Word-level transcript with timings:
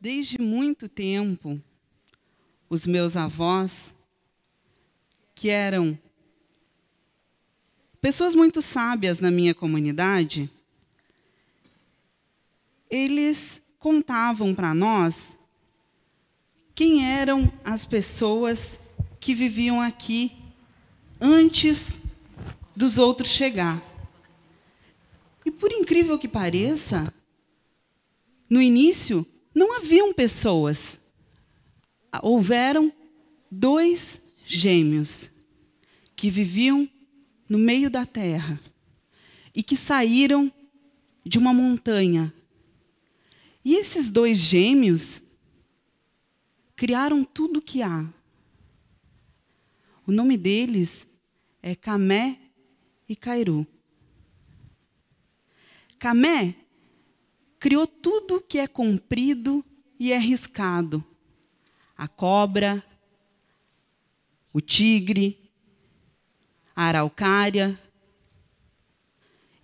Desde 0.00 0.38
muito 0.38 0.86
tempo, 0.88 1.58
os 2.68 2.84
meus 2.84 3.16
avós, 3.16 3.94
que 5.34 5.48
eram 5.48 5.98
pessoas 8.00 8.34
muito 8.34 8.60
sábias 8.60 9.18
na 9.18 9.30
minha 9.30 9.54
comunidade, 9.54 10.50
eles 12.90 13.62
contavam 13.78 14.54
para 14.54 14.74
nós 14.74 15.38
quem 16.74 17.04
eram 17.04 17.50
as 17.64 17.86
pessoas 17.86 18.78
que 19.24 19.34
viviam 19.34 19.80
aqui 19.80 20.36
antes 21.18 21.98
dos 22.76 22.98
outros 22.98 23.30
chegar. 23.30 23.82
E 25.46 25.50
por 25.50 25.72
incrível 25.72 26.18
que 26.18 26.28
pareça, 26.28 27.10
no 28.50 28.60
início 28.60 29.26
não 29.54 29.78
haviam 29.78 30.12
pessoas. 30.12 31.00
Houveram 32.22 32.92
dois 33.50 34.20
gêmeos 34.44 35.30
que 36.14 36.28
viviam 36.28 36.86
no 37.48 37.56
meio 37.56 37.88
da 37.88 38.04
terra 38.04 38.60
e 39.54 39.62
que 39.62 39.74
saíram 39.74 40.52
de 41.24 41.38
uma 41.38 41.54
montanha. 41.54 42.30
E 43.64 43.74
esses 43.74 44.10
dois 44.10 44.36
gêmeos 44.36 45.22
criaram 46.76 47.24
tudo 47.24 47.60
o 47.60 47.62
que 47.62 47.80
há. 47.80 48.06
O 50.06 50.12
nome 50.12 50.36
deles 50.36 51.06
é 51.62 51.74
Camé 51.74 52.38
e 53.08 53.16
Cairu. 53.16 53.66
Camé 55.98 56.54
criou 57.58 57.86
tudo 57.86 58.42
que 58.42 58.58
é 58.58 58.66
comprido 58.66 59.64
e 59.98 60.12
é 60.12 60.18
riscado. 60.18 61.02
A 61.96 62.06
cobra, 62.06 62.84
o 64.52 64.60
tigre, 64.60 65.50
a 66.76 66.82
araucária. 66.84 67.80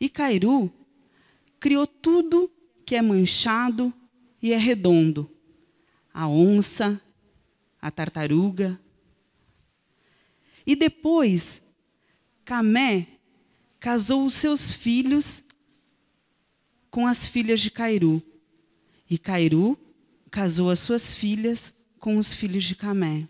E 0.01 0.09
Cairu 0.09 0.73
criou 1.59 1.87
tudo 1.87 2.51
que 2.87 2.97
é 2.97 3.03
manchado 3.03 3.93
e 4.43 4.55
é 4.55 4.57
redondo. 4.57 5.31
A 6.15 6.27
onça, 6.27 6.99
a 7.79 7.91
tartaruga. 7.91 8.81
E 10.71 10.77
depois, 10.77 11.63
Camé 12.45 13.09
casou 13.81 14.25
os 14.25 14.35
seus 14.35 14.73
filhos 14.73 15.43
com 16.89 17.09
as 17.09 17.27
filhas 17.27 17.61
de 17.61 17.73
Cairu. 17.73 18.23
E 19.11 19.19
Cairu 19.19 19.77
casou 20.31 20.71
as 20.71 20.79
suas 20.79 21.13
filhas 21.13 21.73
com 21.99 22.19
os 22.19 22.33
filhos 22.33 22.63
de 22.63 22.77
Camé. 22.77 23.27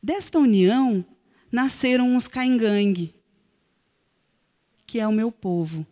Desta 0.00 0.38
união 0.38 1.04
nasceram 1.50 2.16
os 2.16 2.28
Caingangue, 2.28 3.12
que 4.86 5.00
é 5.00 5.08
o 5.08 5.12
meu 5.12 5.32
povo. 5.32 5.84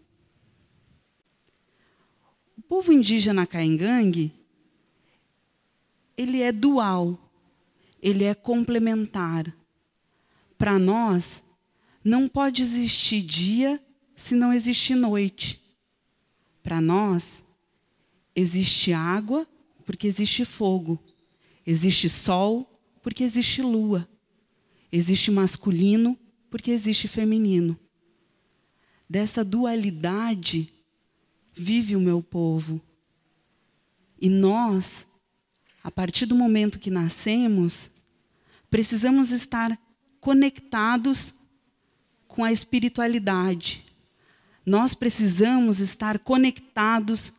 O 2.57 2.63
povo 2.63 2.93
indígena 2.93 3.45
Caingangue, 3.45 4.33
ele 6.17 6.41
é 6.41 6.53
dual, 6.53 7.26
ele 8.01 8.25
é 8.25 8.35
complementar. 8.35 9.55
Para 10.59 10.79
nós, 10.79 11.45
não 12.03 12.29
pode 12.29 12.63
existir 12.63 13.23
dia 13.23 13.83
se 14.15 14.35
não 14.35 14.53
existe 14.53 14.95
noite. 14.95 15.63
Para 16.63 16.81
nós, 16.81 17.43
existe 18.35 18.93
água 18.93 19.47
porque 19.85 20.07
existe 20.07 20.45
fogo, 20.45 20.99
existe 21.65 22.09
sol 22.09 22.81
porque 23.03 23.23
existe 23.23 23.63
lua, 23.63 24.09
existe 24.91 25.31
masculino 25.31 26.19
porque 26.51 26.71
existe 26.71 27.07
feminino. 27.07 27.79
Dessa 29.09 29.45
dualidade 29.45 30.73
vive 31.53 31.95
o 31.95 32.01
meu 32.01 32.23
povo. 32.23 32.81
E 34.21 34.29
nós, 34.29 35.07
a 35.87 35.91
partir 35.91 36.27
do 36.27 36.35
momento 36.35 36.79
que 36.79 36.91
nascemos, 36.91 37.89
precisamos 38.69 39.31
estar 39.31 39.79
conectados 40.21 41.33
com 42.27 42.43
a 42.43 42.51
espiritualidade 42.51 43.87
nós 44.67 44.95
precisamos 44.95 45.79
estar 45.79 46.19
conectados 46.19 47.33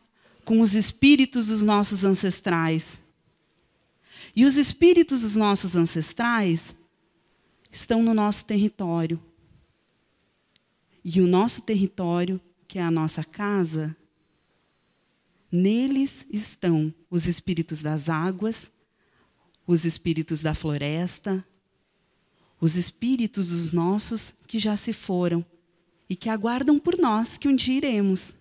com 0.46 0.62
os 0.62 0.74
espíritos 0.74 1.48
dos 1.48 1.60
nossos 1.60 2.02
ancestrais. 2.02 3.02
E 4.34 4.46
os 4.46 4.56
espíritos 4.56 5.20
dos 5.20 5.36
nossos 5.36 5.76
ancestrais 5.76 6.74
estão 7.70 8.02
no 8.02 8.14
nosso 8.14 8.46
território. 8.46 9.20
E 11.04 11.20
o 11.20 11.26
nosso 11.26 11.62
território, 11.62 12.40
que 12.66 12.78
é 12.78 12.82
a 12.82 12.90
nossa 12.90 13.22
casa, 13.22 13.94
neles 15.50 16.26
estão 16.30 16.92
os 17.10 17.26
espíritos 17.26 17.80
das 17.80 18.08
águas, 18.08 18.70
os 19.66 19.84
espíritos 19.84 20.42
da 20.42 20.54
floresta, 20.54 21.44
os 22.60 22.76
espíritos 22.76 23.50
dos 23.50 23.72
nossos 23.72 24.34
que 24.46 24.58
já 24.58 24.76
se 24.76 24.92
foram 24.92 25.44
e 26.08 26.16
que 26.16 26.28
aguardam 26.28 26.78
por 26.78 26.98
nós 26.98 27.36
que 27.36 27.48
um 27.48 27.54
dia 27.54 27.76
iremos. 27.76 28.34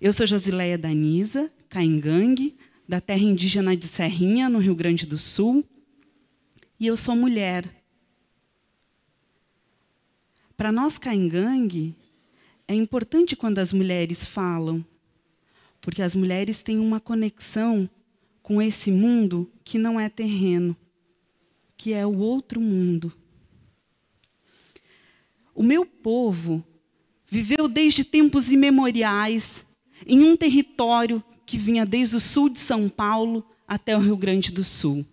Eu 0.00 0.12
sou 0.12 0.26
Josileia 0.26 0.76
Danisa, 0.76 1.50
Caingangue, 1.68 2.56
da 2.88 3.00
terra 3.00 3.22
indígena 3.22 3.76
de 3.76 3.88
Serrinha, 3.88 4.48
no 4.48 4.58
Rio 4.58 4.74
Grande 4.74 5.06
do 5.06 5.18
Sul, 5.18 5.64
e 6.78 6.86
eu 6.86 6.96
sou 6.96 7.16
mulher. 7.16 7.82
Para 10.56 10.70
nós 10.70 10.98
Caingangue, 10.98 11.94
é 12.68 12.74
importante 12.74 13.34
quando 13.34 13.58
as 13.58 13.72
mulheres 13.72 14.24
falam, 14.24 14.84
porque 15.86 16.02
as 16.02 16.16
mulheres 16.16 16.58
têm 16.58 16.80
uma 16.80 16.98
conexão 16.98 17.88
com 18.42 18.60
esse 18.60 18.90
mundo 18.90 19.48
que 19.62 19.78
não 19.78 20.00
é 20.00 20.08
terreno, 20.08 20.76
que 21.76 21.92
é 21.92 22.04
o 22.04 22.18
outro 22.18 22.60
mundo. 22.60 23.12
O 25.54 25.62
meu 25.62 25.86
povo 25.86 26.60
viveu 27.28 27.68
desde 27.68 28.02
tempos 28.02 28.50
imemoriais 28.50 29.64
em 30.04 30.24
um 30.24 30.36
território 30.36 31.22
que 31.46 31.56
vinha 31.56 31.86
desde 31.86 32.16
o 32.16 32.20
sul 32.20 32.48
de 32.48 32.58
São 32.58 32.88
Paulo 32.88 33.46
até 33.64 33.96
o 33.96 34.00
Rio 34.00 34.16
Grande 34.16 34.50
do 34.50 34.64
Sul. 34.64 35.06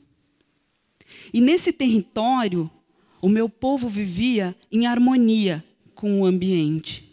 E 1.31 1.39
nesse 1.39 1.71
território, 1.71 2.67
o 3.21 3.29
meu 3.29 3.47
povo 3.47 3.87
vivia 3.87 4.55
em 4.71 4.87
harmonia 4.87 5.63
com 5.93 6.21
o 6.21 6.25
ambiente. 6.25 7.12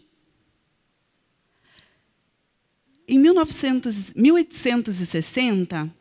Em 3.11 3.19
1900, 3.19 4.13
1860, 4.13 5.93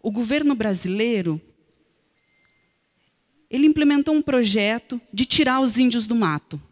o 0.00 0.12
governo 0.12 0.54
brasileiro 0.54 1.40
ele 3.50 3.66
implementou 3.66 4.14
um 4.14 4.22
projeto 4.22 5.00
de 5.12 5.24
tirar 5.24 5.58
os 5.58 5.76
índios 5.76 6.06
do 6.06 6.14
mato. 6.14 6.62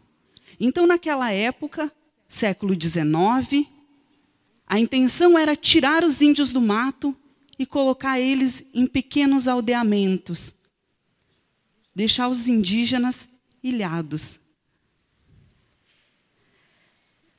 Então, 0.57 0.87
naquela 0.87 1.29
época, 1.29 1.91
século 2.25 2.73
XIX, 2.73 3.67
a 4.65 4.79
intenção 4.79 5.37
era 5.37 5.57
tirar 5.57 6.05
os 6.05 6.21
índios 6.21 6.53
do 6.53 6.61
mato 6.61 7.13
e 7.59 7.65
colocar 7.65 8.17
eles 8.21 8.63
em 8.73 8.87
pequenos 8.87 9.45
aldeamentos, 9.45 10.53
deixar 11.93 12.29
os 12.29 12.47
indígenas 12.47 13.27
ilhados. 13.61 14.39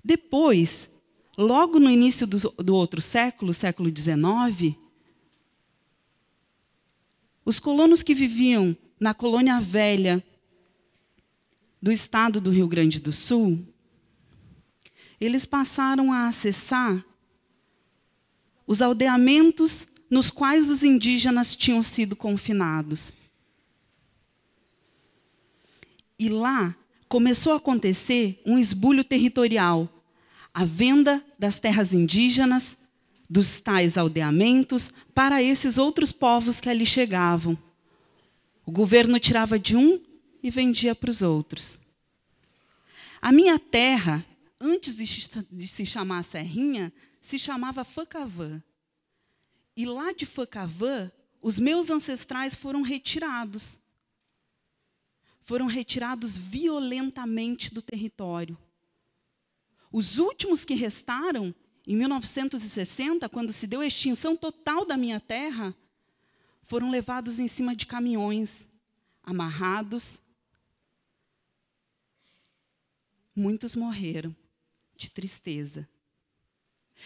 Depois, 0.05 0.91
logo 1.39 1.79
no 1.79 1.89
início 1.89 2.27
do, 2.27 2.37
do 2.59 2.75
outro 2.75 3.01
século, 3.01 3.55
século 3.55 3.89
XIX, 3.89 4.77
os 7.45 7.61
colonos 7.61 8.03
que 8.03 8.13
viviam 8.13 8.77
na 8.99 9.15
colônia 9.15 9.61
velha 9.61 10.23
do 11.81 11.93
estado 11.93 12.41
do 12.41 12.51
Rio 12.51 12.67
Grande 12.67 12.99
do 12.99 13.13
Sul, 13.13 13.65
eles 15.21 15.47
passaram 15.47 16.13
a 16.13 16.27
acessar 16.27 17.05
os 18.67 18.83
aldeamentos 18.83 19.87
nos 20.11 20.31
quais 20.31 20.69
os 20.69 20.83
indígenas 20.83 21.55
tinham 21.55 21.83
sido 21.83 22.17
confinados. 22.17 23.13
E 26.19 26.29
lá 26.29 26.77
começou 27.09 27.53
a 27.53 27.57
acontecer 27.57 28.43
um 28.45 28.59
esbulho 28.59 29.05
territorial, 29.05 29.89
a 30.59 30.65
venda 30.65 31.25
das 31.39 31.61
terras 31.61 31.95
indígenas, 31.95 32.77
dos 33.31 33.61
tais 33.61 33.97
aldeamentos 33.97 34.91
para 35.15 35.41
esses 35.41 35.79
outros 35.79 36.11
povos 36.11 36.61
que 36.61 36.69
ali 36.69 36.85
chegavam. 36.85 37.57
O 38.67 38.73
governo 38.73 39.21
tirava 39.21 39.57
de 39.57 39.77
um 39.77 40.03
e 40.43 40.51
vendia 40.51 40.97
para 40.97 41.11
os 41.11 41.23
outros. 41.23 41.79
A 43.23 43.31
minha 43.31 43.57
terra, 43.57 44.27
antes 44.61 44.97
de 44.97 45.69
se 45.69 45.87
chamar 45.87 46.25
Serrinha, 46.25 46.93
se 47.21 47.39
chamava 47.39 47.85
Facavã. 47.85 48.61
E 49.77 49.87
lá 49.87 50.11
de 50.11 50.27
Facavã, 50.27 51.09
os 51.41 51.57
meus 51.57 51.89
ancestrais 51.89 52.57
foram 52.57 52.83
retirados. 52.83 53.79
Foram 55.41 55.67
retirados 55.67 56.37
violentamente 56.37 57.73
do 57.73 57.81
território. 57.81 58.59
Os 59.91 60.19
últimos 60.19 60.65
que 60.65 60.75
restaram, 60.75 61.55
em 61.87 61.97
1960, 61.97 63.29
quando 63.29 63.53
se 63.53 63.67
deu 63.67 63.81
a 63.81 63.87
extinção 63.87 64.37
total 64.37 64.85
da 64.85 64.97
minha 64.97 65.19
terra, 65.19 65.75
foram 66.63 66.91
levados 66.91 67.39
em 67.39 67.49
cima 67.49 67.75
de 67.75 67.87
caminhões, 67.87 68.69
amarrados. 69.23 70.21
Muitos 73.35 73.75
morreram 73.75 74.37
de 74.97 75.11
tristeza. 75.11 75.89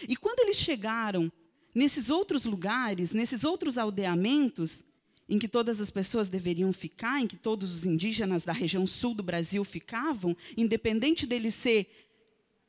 E 0.07 0.17
quando 0.17 0.39
eles 0.39 0.57
chegaram 0.57 1.31
nesses 1.73 2.09
outros 2.09 2.45
lugares, 2.45 3.13
nesses 3.13 3.43
outros 3.43 3.77
aldeamentos, 3.77 4.83
em 5.29 5.39
que 5.39 5.47
todas 5.47 5.79
as 5.79 5.89
pessoas 5.89 6.27
deveriam 6.27 6.73
ficar, 6.73 7.21
em 7.21 7.27
que 7.27 7.37
todos 7.37 7.73
os 7.73 7.85
indígenas 7.85 8.43
da 8.43 8.51
região 8.51 8.85
sul 8.85 9.13
do 9.15 9.23
Brasil 9.23 9.63
ficavam, 9.63 10.35
independente 10.57 11.25
dele 11.25 11.49
ser 11.49 12.02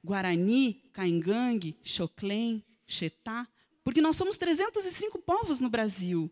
Guarani, 0.04 0.82
Caingangue, 0.92 1.78
Xoclém, 1.82 2.62
Xetá, 2.86 3.48
porque 3.82 4.02
nós 4.02 4.16
somos 4.16 4.36
305 4.36 5.18
povos 5.20 5.60
no 5.60 5.70
Brasil. 5.70 6.30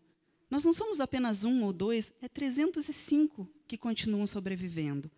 Nós 0.49 0.63
não 0.63 0.71
somos 0.71 0.99
apenas 0.99 1.43
um 1.43 1.63
ou 1.63 1.73
dois, 1.73 2.13
é 2.21 2.27
305 2.27 3.49
que 3.67 3.75
continuam 3.75 4.27
sobrevivendo. 4.27 5.09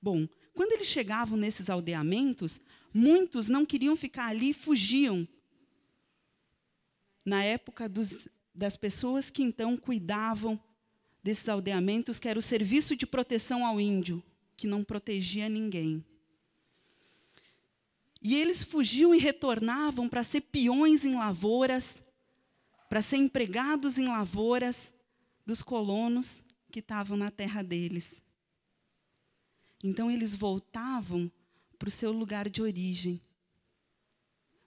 Bom, 0.00 0.28
quando 0.54 0.72
eles 0.72 0.86
chegavam 0.86 1.36
nesses 1.36 1.68
aldeamentos, 1.68 2.60
muitos 2.94 3.48
não 3.48 3.66
queriam 3.66 3.96
ficar 3.96 4.28
ali 4.28 4.50
e 4.50 4.54
fugiam. 4.54 5.26
Na 7.24 7.42
época 7.42 7.88
dos, 7.88 8.28
das 8.54 8.76
pessoas 8.76 9.28
que 9.28 9.42
então 9.42 9.76
cuidavam 9.76 10.58
desses 11.22 11.48
aldeamentos, 11.48 12.20
que 12.20 12.28
era 12.28 12.38
o 12.38 12.42
serviço 12.42 12.94
de 12.94 13.06
proteção 13.06 13.66
ao 13.66 13.80
índio, 13.80 14.22
que 14.56 14.68
não 14.68 14.84
protegia 14.84 15.48
ninguém. 15.48 16.04
E 18.20 18.34
eles 18.34 18.62
fugiam 18.62 19.14
e 19.14 19.18
retornavam 19.18 20.08
para 20.08 20.24
ser 20.24 20.40
peões 20.42 21.04
em 21.04 21.14
lavouras, 21.14 22.02
para 22.88 23.00
ser 23.00 23.16
empregados 23.16 23.98
em 23.98 24.06
lavouras 24.06 24.92
dos 25.46 25.62
colonos 25.62 26.42
que 26.70 26.80
estavam 26.80 27.16
na 27.16 27.30
terra 27.30 27.62
deles. 27.62 28.20
Então 29.82 30.10
eles 30.10 30.34
voltavam 30.34 31.30
para 31.78 31.88
o 31.88 31.92
seu 31.92 32.10
lugar 32.10 32.48
de 32.48 32.60
origem. 32.60 33.20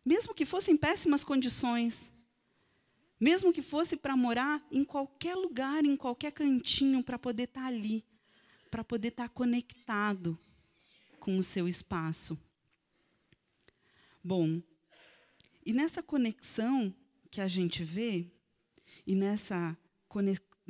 Mesmo 0.06 0.34
que 0.34 0.46
fossem 0.46 0.78
péssimas 0.78 1.24
condições, 1.24 2.12
mesmo 3.20 3.54
que 3.54 3.62
fosse 3.62 3.96
para 3.96 4.18
morar 4.18 4.66
em 4.72 4.84
qualquer 4.84 5.36
lugar, 5.36 5.86
em 5.86 5.96
qualquer 5.96 6.32
cantinho, 6.32 7.04
para 7.04 7.20
poder 7.20 7.44
estar 7.44 7.62
tá 7.62 7.68
ali, 7.68 8.04
para 8.72 8.84
poder 8.84 9.10
estar 9.10 9.28
tá 9.28 9.30
conectado 9.30 10.40
com 11.20 11.38
o 11.38 11.44
seu 11.44 11.68
espaço. 11.68 12.40
Bom, 14.24 14.62
e 15.66 15.74
nessa 15.74 16.04
conexão 16.04 16.94
que 17.32 17.42
a 17.42 17.48
gente 17.48 17.84
vê, 17.84 18.28
e 19.06 19.16
nessa 19.16 19.76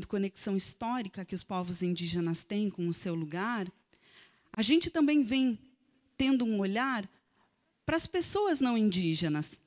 conexão 0.08 0.56
histórica 0.56 1.26
que 1.26 1.36
os 1.36 1.44
povos 1.44 1.82
indígenas 1.82 2.44
têm 2.44 2.70
com 2.70 2.88
o 2.88 2.94
seu 2.94 3.14
lugar, 3.14 3.72
a 4.54 4.62
gente 4.62 4.90
também 4.90 5.24
vem 5.24 5.60
tendo 6.16 6.46
um 6.46 6.60
olhar 6.60 7.10
para 7.86 7.98
as 7.98 8.08
pessoas 8.08 8.62
não 8.62 8.78
indígenas. 8.78 9.60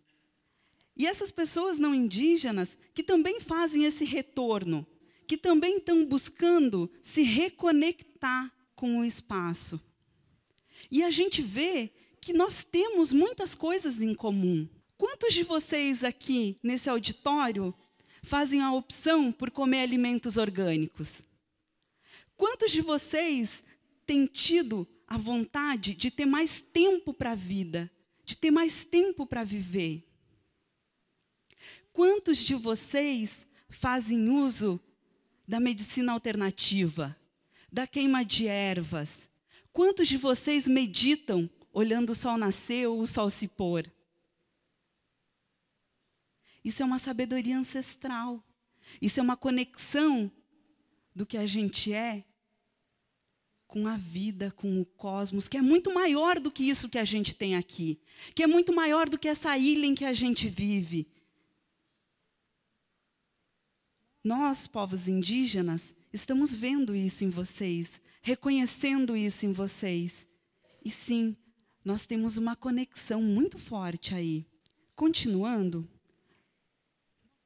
E 0.96 1.06
essas 1.06 1.30
pessoas 1.30 1.78
não 1.78 1.94
indígenas 1.94 2.76
que 2.94 3.02
também 3.02 3.40
fazem 3.40 3.84
esse 3.84 4.04
retorno, 4.04 4.86
que 5.26 5.36
também 5.36 5.78
estão 5.78 6.06
buscando 6.06 6.90
se 7.02 7.22
reconectar 7.22 8.50
com 8.74 9.00
o 9.00 9.04
espaço. 9.04 9.80
E 10.90 11.02
a 11.02 11.10
gente 11.10 11.42
vê 11.42 11.92
que 12.24 12.32
nós 12.32 12.64
temos 12.64 13.12
muitas 13.12 13.54
coisas 13.54 14.00
em 14.00 14.14
comum. 14.14 14.66
Quantos 14.96 15.34
de 15.34 15.42
vocês 15.42 16.02
aqui 16.02 16.58
nesse 16.62 16.88
auditório 16.88 17.74
fazem 18.22 18.62
a 18.62 18.72
opção 18.72 19.30
por 19.30 19.50
comer 19.50 19.82
alimentos 19.82 20.38
orgânicos? 20.38 21.22
Quantos 22.34 22.72
de 22.72 22.80
vocês 22.80 23.62
têm 24.06 24.24
tido 24.24 24.88
a 25.06 25.18
vontade 25.18 25.94
de 25.94 26.10
ter 26.10 26.24
mais 26.24 26.62
tempo 26.62 27.12
para 27.12 27.32
a 27.32 27.34
vida, 27.34 27.90
de 28.24 28.34
ter 28.38 28.50
mais 28.50 28.86
tempo 28.86 29.26
para 29.26 29.44
viver? 29.44 30.02
Quantos 31.92 32.38
de 32.38 32.54
vocês 32.54 33.46
fazem 33.68 34.30
uso 34.30 34.80
da 35.46 35.60
medicina 35.60 36.14
alternativa, 36.14 37.14
da 37.70 37.86
queima 37.86 38.24
de 38.24 38.46
ervas? 38.46 39.28
Quantos 39.74 40.08
de 40.08 40.16
vocês 40.16 40.66
meditam 40.66 41.50
olhando 41.74 42.10
o 42.10 42.14
sol 42.14 42.38
nascer 42.38 42.86
ou 42.86 43.00
o 43.00 43.06
sol 43.06 43.28
se 43.28 43.48
pôr. 43.48 43.92
Isso 46.64 46.82
é 46.82 46.86
uma 46.86 47.00
sabedoria 47.00 47.58
ancestral. 47.58 48.42
Isso 49.02 49.18
é 49.18 49.22
uma 49.22 49.36
conexão 49.36 50.30
do 51.14 51.26
que 51.26 51.36
a 51.36 51.44
gente 51.44 51.92
é 51.92 52.24
com 53.66 53.88
a 53.88 53.96
vida, 53.96 54.52
com 54.52 54.80
o 54.80 54.84
cosmos, 54.84 55.48
que 55.48 55.56
é 55.56 55.62
muito 55.62 55.92
maior 55.92 56.38
do 56.38 56.50
que 56.50 56.62
isso 56.62 56.88
que 56.88 56.98
a 56.98 57.04
gente 57.04 57.34
tem 57.34 57.56
aqui, 57.56 58.00
que 58.34 58.44
é 58.44 58.46
muito 58.46 58.72
maior 58.72 59.08
do 59.08 59.18
que 59.18 59.26
essa 59.26 59.58
ilha 59.58 59.84
em 59.84 59.96
que 59.96 60.04
a 60.04 60.12
gente 60.12 60.48
vive. 60.48 61.08
Nós, 64.22 64.68
povos 64.68 65.08
indígenas, 65.08 65.92
estamos 66.12 66.54
vendo 66.54 66.94
isso 66.94 67.24
em 67.24 67.30
vocês, 67.30 68.00
reconhecendo 68.22 69.16
isso 69.16 69.44
em 69.44 69.52
vocês. 69.52 70.28
E 70.84 70.90
sim, 70.90 71.36
nós 71.84 72.06
temos 72.06 72.36
uma 72.38 72.56
conexão 72.56 73.20
muito 73.20 73.58
forte 73.58 74.14
aí. 74.14 74.46
Continuando, 74.96 75.88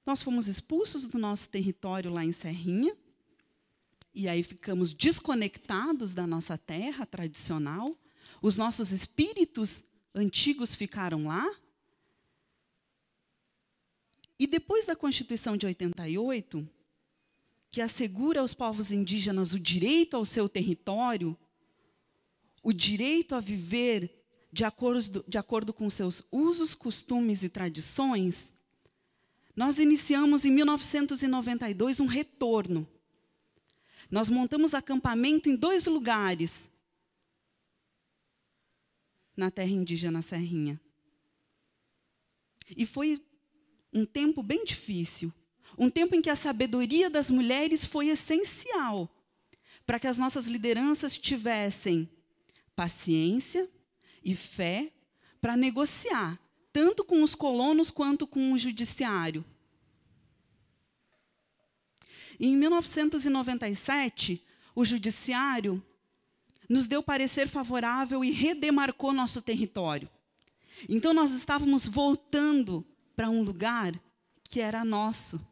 nós 0.06 0.22
fomos 0.22 0.46
expulsos 0.46 1.06
do 1.06 1.18
nosso 1.18 1.48
território 1.48 2.10
lá 2.10 2.24
em 2.24 2.32
Serrinha, 2.32 2.96
e 4.14 4.28
aí 4.28 4.42
ficamos 4.42 4.94
desconectados 4.94 6.14
da 6.14 6.26
nossa 6.26 6.56
terra 6.56 7.04
tradicional. 7.04 7.96
Os 8.40 8.56
nossos 8.56 8.92
espíritos 8.92 9.84
antigos 10.14 10.74
ficaram 10.74 11.26
lá. 11.26 11.46
E 14.38 14.46
depois 14.46 14.86
da 14.86 14.96
Constituição 14.96 15.56
de 15.56 15.66
88, 15.66 16.68
que 17.70 17.80
assegura 17.80 18.40
aos 18.40 18.54
povos 18.54 18.90
indígenas 18.90 19.52
o 19.52 19.58
direito 19.58 20.16
ao 20.16 20.24
seu 20.24 20.48
território, 20.48 21.36
o 22.62 22.72
direito 22.72 23.34
a 23.34 23.40
viver 23.40 24.17
de 24.52 24.64
acordo, 24.64 25.24
de 25.28 25.38
acordo 25.38 25.72
com 25.72 25.88
seus 25.90 26.22
usos, 26.30 26.74
costumes 26.74 27.42
e 27.42 27.48
tradições, 27.48 28.50
nós 29.54 29.78
iniciamos 29.78 30.44
em 30.44 30.50
1992 30.50 32.00
um 32.00 32.06
retorno. 32.06 32.88
Nós 34.10 34.30
montamos 34.30 34.72
acampamento 34.72 35.48
em 35.48 35.56
dois 35.56 35.86
lugares 35.86 36.70
na 39.36 39.50
terra 39.50 39.70
indígena 39.70 40.22
Serrinha. 40.22 40.80
E 42.76 42.86
foi 42.86 43.22
um 43.92 44.04
tempo 44.04 44.42
bem 44.42 44.64
difícil, 44.64 45.32
um 45.76 45.90
tempo 45.90 46.14
em 46.14 46.22
que 46.22 46.30
a 46.30 46.36
sabedoria 46.36 47.10
das 47.10 47.30
mulheres 47.30 47.84
foi 47.84 48.08
essencial 48.08 49.14
para 49.86 49.98
que 49.98 50.06
as 50.06 50.18
nossas 50.18 50.46
lideranças 50.46 51.16
tivessem 51.16 52.08
paciência, 52.76 53.68
e 54.24 54.34
fé 54.34 54.92
para 55.40 55.56
negociar, 55.56 56.38
tanto 56.72 57.04
com 57.04 57.22
os 57.22 57.34
colonos 57.34 57.90
quanto 57.90 58.26
com 58.26 58.52
o 58.52 58.58
judiciário. 58.58 59.44
Em 62.40 62.56
1997, 62.56 64.44
o 64.74 64.84
judiciário 64.84 65.82
nos 66.68 66.86
deu 66.86 67.02
parecer 67.02 67.48
favorável 67.48 68.24
e 68.24 68.30
redemarcou 68.30 69.12
nosso 69.12 69.42
território. 69.42 70.08
Então 70.88 71.12
nós 71.12 71.32
estávamos 71.32 71.86
voltando 71.86 72.86
para 73.16 73.30
um 73.30 73.42
lugar 73.42 73.92
que 74.44 74.60
era 74.60 74.84
nosso, 74.84 75.44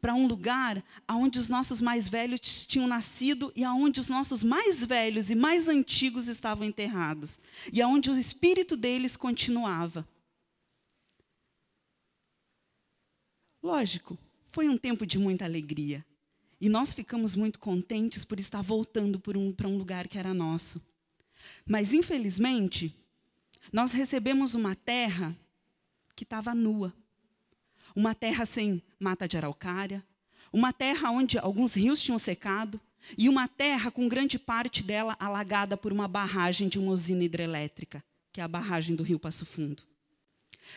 para 0.00 0.14
um 0.14 0.26
lugar 0.26 0.82
onde 1.08 1.38
os 1.38 1.48
nossos 1.48 1.80
mais 1.80 2.08
velhos 2.08 2.66
tinham 2.66 2.86
nascido 2.86 3.52
e 3.56 3.64
aonde 3.64 4.00
os 4.00 4.08
nossos 4.08 4.42
mais 4.42 4.84
velhos 4.84 5.30
e 5.30 5.34
mais 5.34 5.68
antigos 5.68 6.28
estavam 6.28 6.66
enterrados, 6.66 7.38
e 7.72 7.80
aonde 7.80 8.10
o 8.10 8.18
espírito 8.18 8.76
deles 8.76 9.16
continuava. 9.16 10.06
Lógico, 13.62 14.18
foi 14.50 14.68
um 14.68 14.76
tempo 14.76 15.06
de 15.06 15.18
muita 15.18 15.44
alegria. 15.44 16.04
E 16.60 16.68
nós 16.68 16.92
ficamos 16.92 17.34
muito 17.34 17.58
contentes 17.58 18.24
por 18.24 18.38
estar 18.38 18.62
voltando 18.62 19.18
para 19.18 19.38
um, 19.38 19.54
um 19.64 19.78
lugar 19.78 20.08
que 20.08 20.18
era 20.18 20.34
nosso. 20.34 20.80
Mas, 21.66 21.92
infelizmente, 21.92 22.94
nós 23.72 23.92
recebemos 23.92 24.54
uma 24.54 24.74
terra 24.74 25.34
que 26.14 26.24
estava 26.24 26.54
nua. 26.54 26.92
Uma 27.94 28.14
terra 28.14 28.44
sem 28.44 28.82
mata 29.00 29.26
de 29.26 29.36
araucária, 29.36 30.04
uma 30.52 30.72
terra 30.72 31.10
onde 31.10 31.38
alguns 31.38 31.72
rios 31.74 32.02
tinham 32.02 32.18
secado, 32.18 32.80
e 33.16 33.28
uma 33.28 33.48
terra 33.48 33.90
com 33.90 34.06
grande 34.06 34.38
parte 34.38 34.82
dela 34.82 35.16
alagada 35.18 35.76
por 35.76 35.92
uma 35.92 36.06
barragem 36.06 36.68
de 36.68 36.78
uma 36.78 36.92
usina 36.92 37.24
hidrelétrica, 37.24 38.04
que 38.30 38.40
é 38.40 38.44
a 38.44 38.48
barragem 38.48 38.94
do 38.94 39.02
Rio 39.02 39.18
Passo 39.18 39.46
Fundo. 39.46 39.82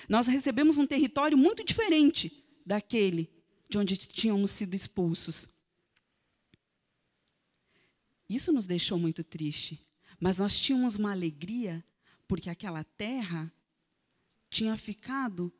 Nós 0.07 0.27
recebemos 0.27 0.77
um 0.77 0.87
território 0.87 1.37
muito 1.37 1.63
diferente 1.63 2.43
daquele 2.65 3.29
de 3.69 3.77
onde 3.77 3.97
tínhamos 3.97 4.51
sido 4.51 4.73
expulsos. 4.73 5.49
Isso 8.29 8.51
nos 8.53 8.65
deixou 8.65 8.97
muito 8.97 9.23
triste, 9.23 9.79
mas 10.19 10.37
nós 10.37 10.57
tínhamos 10.57 10.95
uma 10.95 11.11
alegria 11.11 11.83
porque 12.27 12.49
aquela 12.49 12.83
terra 12.83 13.51
tinha 14.49 14.77
ficado 14.77 15.51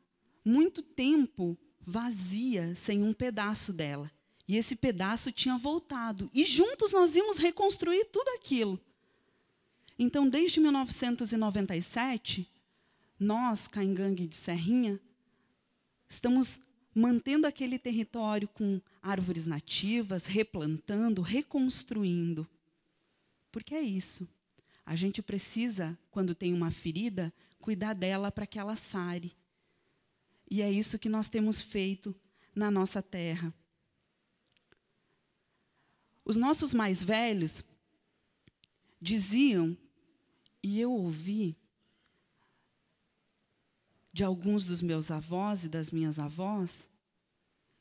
muito 0.44 0.82
tempo 0.82 1.58
vazia, 1.86 2.74
sem 2.74 3.02
um 3.02 3.12
pedaço 3.12 3.72
dela. 3.72 4.10
E 4.46 4.56
esse 4.56 4.76
pedaço 4.76 5.32
tinha 5.32 5.56
voltado. 5.56 6.30
E 6.32 6.44
juntos 6.44 6.92
nós 6.92 7.16
íamos 7.16 7.38
reconstruir 7.38 8.04
tudo 8.06 8.28
aquilo. 8.36 8.78
Então, 9.98 10.28
desde 10.28 10.60
1997, 10.60 12.50
nós, 13.18 13.68
Caingangue 13.68 14.26
de 14.26 14.36
Serrinha, 14.36 15.00
estamos 16.08 16.60
mantendo 16.94 17.46
aquele 17.46 17.78
território 17.78 18.48
com 18.48 18.80
árvores 19.02 19.46
nativas, 19.46 20.26
replantando, 20.26 21.22
reconstruindo. 21.22 22.46
Porque 23.50 23.74
é 23.74 23.80
isso. 23.80 24.28
A 24.84 24.94
gente 24.94 25.22
precisa, 25.22 25.98
quando 26.10 26.34
tem 26.34 26.52
uma 26.52 26.70
ferida, 26.70 27.32
cuidar 27.58 27.94
dela 27.94 28.30
para 28.30 28.46
que 28.46 28.58
ela 28.58 28.76
sare. 28.76 29.32
E 30.54 30.62
é 30.62 30.70
isso 30.70 31.00
que 31.00 31.08
nós 31.08 31.28
temos 31.28 31.60
feito 31.60 32.14
na 32.54 32.70
nossa 32.70 33.02
terra. 33.02 33.52
Os 36.24 36.36
nossos 36.36 36.72
mais 36.72 37.02
velhos 37.02 37.64
diziam, 39.00 39.76
e 40.62 40.80
eu 40.80 40.92
ouvi 40.92 41.56
de 44.12 44.22
alguns 44.22 44.64
dos 44.64 44.80
meus 44.80 45.10
avós 45.10 45.64
e 45.64 45.68
das 45.68 45.90
minhas 45.90 46.20
avós, 46.20 46.88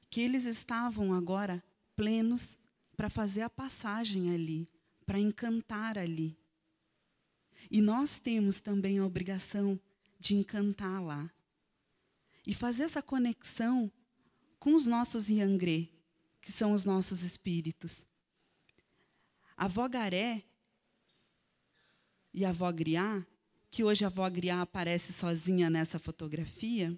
que 0.09 0.21
eles 0.21 0.45
estavam 0.45 1.13
agora 1.13 1.63
plenos 1.95 2.57
para 2.97 3.07
fazer 3.07 3.41
a 3.43 3.51
passagem 3.51 4.33
ali, 4.33 4.67
para 5.05 5.19
encantar 5.19 5.95
ali. 5.95 6.35
E 7.69 7.81
nós 7.81 8.17
temos 8.17 8.59
também 8.59 8.97
a 8.97 9.05
obrigação 9.05 9.79
de 10.19 10.33
encantar 10.33 10.99
lá. 11.03 11.31
E 12.45 12.53
fazer 12.53 12.83
essa 12.83 13.01
conexão 13.01 13.91
com 14.59 14.75
os 14.75 14.85
nossos 14.87 15.29
Yangrê, 15.29 15.89
que 16.41 16.51
são 16.51 16.73
os 16.73 16.85
nossos 16.85 17.21
espíritos. 17.21 18.05
A 19.55 19.65
avó 19.65 19.87
Garé 19.87 20.43
e 22.33 22.43
a 22.43 22.49
avó 22.49 22.71
Griá, 22.71 23.25
que 23.69 23.83
hoje 23.83 24.03
a 24.03 24.07
avó 24.07 24.29
Griá 24.29 24.61
aparece 24.61 25.13
sozinha 25.13 25.69
nessa 25.69 25.97
fotografia, 25.99 26.97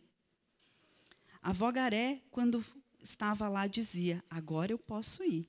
a 1.45 1.51
avó 1.51 1.71
Garé, 1.71 2.19
quando 2.31 2.65
estava 2.99 3.47
lá, 3.47 3.67
dizia: 3.67 4.23
Agora 4.27 4.71
eu 4.71 4.79
posso 4.79 5.23
ir. 5.23 5.47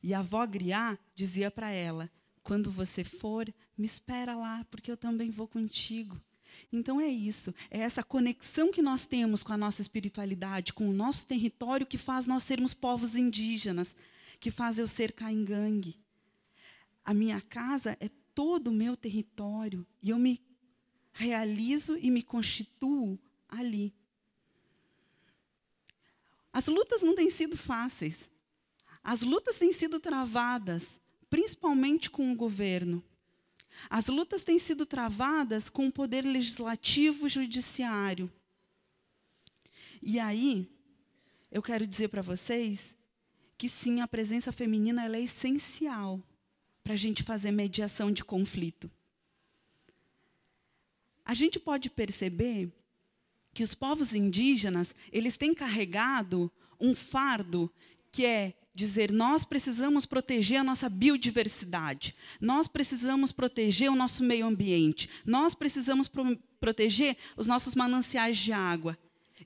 E 0.00 0.14
a 0.14 0.20
avó 0.20 0.46
Griá 0.46 0.96
dizia 1.12 1.50
para 1.50 1.70
ela: 1.70 2.08
Quando 2.40 2.70
você 2.70 3.02
for, 3.02 3.52
me 3.76 3.84
espera 3.84 4.36
lá, 4.36 4.64
porque 4.70 4.92
eu 4.92 4.96
também 4.96 5.28
vou 5.28 5.48
contigo. 5.48 6.16
Então 6.72 7.00
é 7.00 7.08
isso, 7.08 7.54
é 7.70 7.80
essa 7.80 8.02
conexão 8.02 8.70
que 8.70 8.82
nós 8.82 9.06
temos 9.06 9.42
com 9.42 9.52
a 9.52 9.56
nossa 9.56 9.80
espiritualidade, 9.80 10.72
com 10.72 10.88
o 10.88 10.92
nosso 10.92 11.26
território, 11.26 11.86
que 11.86 11.98
faz 11.98 12.26
nós 12.26 12.42
sermos 12.42 12.74
povos 12.74 13.16
indígenas, 13.16 13.94
que 14.38 14.50
faz 14.50 14.78
eu 14.78 14.86
ser 14.86 15.12
caingangue. 15.12 15.98
A 17.04 17.14
minha 17.14 17.40
casa 17.40 17.96
é 18.00 18.10
todo 18.34 18.68
o 18.68 18.72
meu 18.72 18.96
território 18.96 19.86
e 20.02 20.10
eu 20.10 20.18
me 20.18 20.40
realizo 21.12 21.96
e 21.98 22.10
me 22.10 22.22
constituo 22.22 23.18
ali. 23.48 23.92
As 26.52 26.66
lutas 26.66 27.02
não 27.02 27.14
têm 27.14 27.30
sido 27.30 27.56
fáceis. 27.56 28.30
As 29.02 29.22
lutas 29.22 29.56
têm 29.56 29.72
sido 29.72 29.98
travadas, 29.98 31.00
principalmente 31.30 32.10
com 32.10 32.32
o 32.32 32.36
governo. 32.36 33.02
As 33.88 34.06
lutas 34.06 34.42
têm 34.42 34.58
sido 34.58 34.84
travadas 34.84 35.68
com 35.68 35.86
o 35.86 35.92
poder 35.92 36.22
legislativo 36.22 37.26
e 37.26 37.30
judiciário. 37.30 38.30
E 40.02 40.18
aí, 40.18 40.68
eu 41.50 41.62
quero 41.62 41.86
dizer 41.86 42.08
para 42.08 42.22
vocês 42.22 42.96
que 43.56 43.68
sim, 43.68 44.00
a 44.00 44.06
presença 44.06 44.52
feminina 44.52 45.04
é 45.04 45.20
essencial 45.20 46.22
para 46.84 46.94
a 46.94 46.96
gente 46.96 47.22
fazer 47.22 47.50
mediação 47.50 48.12
de 48.12 48.24
conflito. 48.24 48.90
A 51.24 51.34
gente 51.34 51.58
pode 51.58 51.90
perceber 51.90 52.72
que 53.52 53.62
os 53.62 53.74
povos 53.74 54.14
indígenas, 54.14 54.94
eles 55.12 55.36
têm 55.36 55.52
carregado 55.52 56.50
um 56.80 56.94
fardo 56.94 57.70
que 58.12 58.24
é 58.24 58.54
dizer 58.78 59.10
nós 59.10 59.44
precisamos 59.44 60.06
proteger 60.06 60.60
a 60.60 60.64
nossa 60.64 60.88
biodiversidade, 60.88 62.14
nós 62.40 62.68
precisamos 62.68 63.32
proteger 63.32 63.90
o 63.90 63.96
nosso 63.96 64.22
meio 64.22 64.46
ambiente, 64.46 65.10
nós 65.26 65.52
precisamos 65.52 66.06
pro 66.06 66.38
proteger 66.60 67.16
os 67.36 67.46
nossos 67.46 67.74
mananciais 67.74 68.36
de 68.36 68.52
água. 68.52 68.98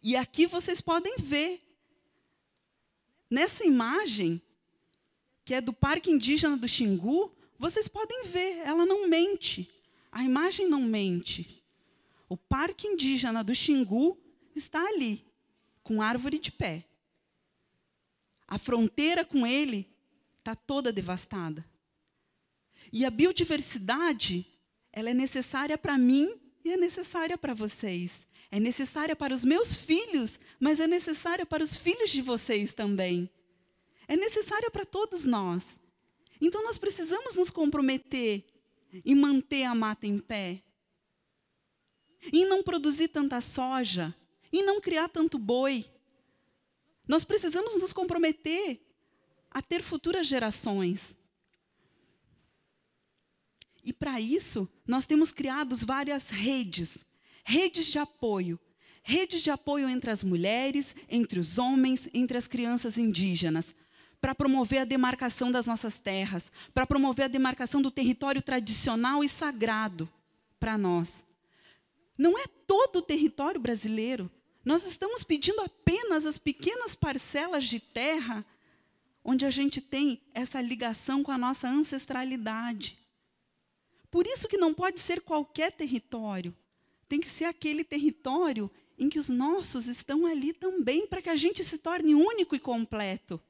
E 0.03 0.17
aqui 0.17 0.47
vocês 0.47 0.81
podem 0.81 1.17
ver, 1.19 1.61
nessa 3.31 3.67
imagem, 3.67 4.41
que 5.45 5.55
é 5.55 5.61
do 5.61 5.73
Parque 5.73 6.11
Indígena 6.11 6.57
do 6.57 6.69
Xingu, 6.69 7.31
vocês 7.59 7.89
podem 7.89 8.25
ver, 8.25 8.59
ela 8.65 8.87
não 8.87 9.09
mente. 9.09 9.71
A 10.11 10.25
imagem 10.25 10.69
não 10.69 10.83
mente. 10.83 11.62
O 12.29 12.37
Parque 12.37 12.87
Indígena 12.87 13.45
do 13.45 13.55
Xingu 13.55 14.19
está 14.55 14.83
ali, 14.89 15.25
com 15.83 16.01
árvore 16.01 16.39
de 16.39 16.51
pé. 16.51 16.85
A 18.53 18.59
fronteira 18.59 19.25
com 19.25 19.47
ele 19.47 19.91
está 20.39 20.55
toda 20.55 20.93
devastada. 20.93 21.65
E 22.93 23.03
a 23.03 23.09
biodiversidade, 23.09 24.47
ela 24.93 25.09
é 25.09 25.15
necessária 25.15 25.79
para 25.79 25.97
mim 25.97 26.39
e 26.63 26.71
é 26.71 26.77
necessária 26.77 27.39
para 27.39 27.55
vocês. 27.55 28.27
É 28.51 28.61
necessária 28.61 29.17
para 29.17 29.33
os 29.33 29.43
meus 29.43 29.75
filhos, 29.75 30.39
mas 30.61 30.81
é 30.81 30.87
necessária 30.87 31.47
para 31.47 31.65
os 31.65 31.79
filhos 31.79 32.11
de 32.11 32.21
vocês 32.21 32.75
também. 32.75 33.31
É 34.07 34.19
necessária 34.19 34.71
para 34.71 34.85
todos 34.85 35.25
nós. 35.25 35.81
Então 36.39 36.63
nós 36.63 36.77
precisamos 36.77 37.35
nos 37.35 37.49
comprometer 37.49 38.45
em 39.03 39.15
manter 39.15 39.63
a 39.63 39.75
mata 39.75 40.07
em 40.07 40.19
pé, 40.19 40.63
em 42.31 42.45
não 42.45 42.63
produzir 42.63 43.09
tanta 43.09 43.41
soja, 43.41 44.15
em 44.53 44.63
não 44.63 44.79
criar 44.79 45.09
tanto 45.09 45.39
boi, 45.39 45.91
nós 47.07 47.25
precisamos 47.25 47.77
nos 47.77 47.93
comprometer 47.93 48.81
a 49.51 49.61
ter 49.61 49.83
futuras 49.83 50.27
gerações. 50.27 51.15
E 53.85 53.93
para 53.93 54.21
isso, 54.21 54.69
nós 54.87 55.07
temos 55.07 55.33
criado 55.33 55.75
várias 55.77 56.31
redes, 56.31 57.05
redes 57.45 57.87
de 57.87 57.99
apoio, 57.99 58.59
redes 59.03 59.43
de 59.43 59.51
apoio 59.51 59.89
entre 59.89 60.11
as 60.11 60.23
mulheres, 60.23 60.95
entre 61.09 61.41
os 61.41 61.59
homens, 61.59 62.09
entre 62.15 62.39
as 62.39 62.47
crianças 62.47 62.97
indígenas, 62.97 63.75
para 64.21 64.35
promover 64.37 64.79
a 64.79 64.85
demarcação 64.85 65.51
das 65.51 65.67
nossas 65.67 65.99
terras, 65.99 66.53
para 66.73 66.87
promover 66.87 67.25
a 67.25 67.29
demarcação 67.29 67.83
do 67.83 67.91
território 67.91 68.41
tradicional 68.41 69.25
e 69.25 69.29
sagrado 69.29 70.09
para 70.61 70.79
nós. 70.79 71.27
Não 72.17 72.39
é 72.39 72.47
todo 72.47 73.01
o 73.01 73.03
território 73.03 73.61
brasileiro, 73.61 74.31
nós 74.64 74.87
estamos 74.87 75.25
pedindo 75.25 75.61
apenas 75.61 76.25
as 76.25 76.38
pequenas 76.38 76.95
parcelas 76.95 77.64
de 77.64 77.81
terra 77.81 78.45
onde 79.25 79.45
a 79.45 79.50
gente 79.50 79.81
tem 79.81 80.21
essa 80.35 80.61
ligação 80.61 81.23
com 81.23 81.31
a 81.31 81.38
nossa 81.38 81.69
ancestralidade. 81.69 82.99
Por 84.11 84.26
isso 84.26 84.49
que 84.49 84.59
não 84.59 84.75
pode 84.75 85.00
ser 85.00 85.21
qualquer 85.21 85.73
território. 85.73 86.54
Tem 87.09 87.21
que 87.21 87.28
ser 87.28 87.45
aquele 87.45 87.85
território 87.85 88.71
em 88.99 89.09
que 89.09 89.19
os 89.19 89.28
nossos 89.28 89.87
estão 89.87 90.26
ali 90.26 90.52
também, 90.52 91.07
para 91.07 91.23
que 91.23 91.31
a 91.31 91.37
gente 91.37 91.64
se 91.64 91.78
torne 91.78 92.14
único 92.14 92.54
e 92.54 92.59
completo. 92.59 93.40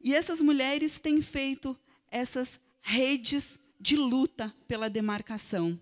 E 0.00 0.14
essas 0.14 0.40
mulheres 0.40 0.98
têm 0.98 1.20
feito 1.20 1.78
essas 2.10 2.58
redes 2.80 3.58
de 3.78 3.96
luta 3.96 4.54
pela 4.66 4.88
demarcação. 4.88 5.80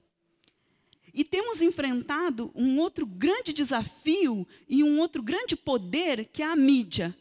E 1.13 1.25
temos 1.25 1.61
enfrentado 1.61 2.51
um 2.55 2.79
outro 2.79 3.07
grande 3.07 3.53
desafio 3.53 4.47
e 4.69 4.83
um 4.85 4.99
outro 4.99 5.23
grande 5.23 5.57
poder 5.57 6.27
que 6.27 6.43
é 6.43 6.47
a 6.47 6.57
mídia. 6.57 7.17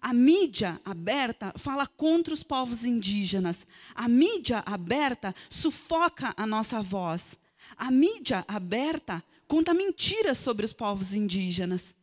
A 0.00 0.12
mídia 0.12 0.80
aberta 0.84 1.52
fala 1.56 1.86
contra 1.86 2.34
os 2.34 2.42
povos 2.42 2.84
indígenas. 2.84 3.66
A 3.94 4.08
mídia 4.08 4.62
aberta 4.66 5.34
sufoca 5.48 6.34
a 6.36 6.46
nossa 6.46 6.82
voz. 6.82 7.38
A 7.76 7.90
mídia 7.90 8.44
aberta 8.48 9.22
conta 9.46 9.72
mentiras 9.72 10.38
sobre 10.38 10.64
os 10.64 10.72
povos 10.72 11.14
indígenas. 11.14 11.94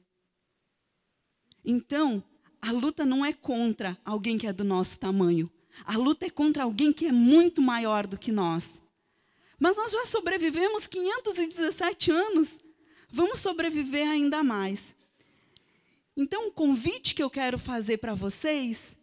Então, 1.64 2.24
a 2.62 2.72
luta 2.72 3.06
não 3.06 3.26
é 3.26 3.34
contra 3.34 3.98
alguém 4.06 4.38
que 4.38 4.48
é 4.48 4.54
do 4.54 4.64
nosso 4.64 4.98
tamanho. 5.00 5.50
A 5.86 5.98
luta 5.98 6.26
é 6.26 6.30
contra 6.30 6.64
alguém 6.64 6.92
que 6.92 7.06
é 7.06 7.12
muito 7.12 7.62
maior 7.62 8.08
do 8.08 8.18
que 8.18 8.32
nós. 8.32 8.82
Mas 9.60 9.76
nós 9.76 9.92
já 9.92 10.06
sobrevivemos 10.06 10.88
517 10.88 12.12
anos. 12.12 12.60
Vamos 13.12 13.40
sobreviver 13.40 14.08
ainda 14.08 14.42
mais. 14.44 14.96
Então, 16.16 16.48
o 16.48 16.52
convite 16.52 17.14
que 17.14 17.24
eu 17.24 17.30
quero 17.30 17.58
fazer 17.58 17.98
para 17.98 18.14
vocês 18.14 18.98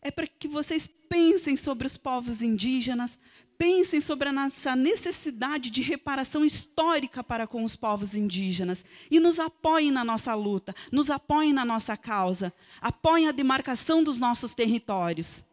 é 0.00 0.10
para 0.10 0.26
que 0.26 0.48
vocês 0.48 0.88
pensem 1.08 1.56
sobre 1.56 1.86
os 1.86 1.96
povos 1.96 2.42
indígenas, 2.42 3.18
pensem 3.56 4.00
sobre 4.00 4.28
a 4.28 4.32
nossa 4.32 4.74
necessidade 4.74 5.70
de 5.70 5.82
reparação 5.82 6.44
histórica 6.44 7.22
para 7.22 7.46
com 7.46 7.62
os 7.62 7.76
povos 7.76 8.14
indígenas 8.14 8.84
e 9.10 9.20
nos 9.20 9.38
apoiem 9.38 9.92
na 9.92 10.02
nossa 10.02 10.34
luta, 10.34 10.74
nos 10.90 11.10
apoiem 11.10 11.52
na 11.52 11.64
nossa 11.64 11.96
causa, 11.96 12.52
apoiem 12.80 13.28
a 13.28 13.32
demarcação 13.32 14.02
dos 14.02 14.18
nossos 14.18 14.52
territórios. 14.52 15.44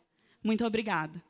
Muito 0.43 0.65
obrigada. 0.65 1.28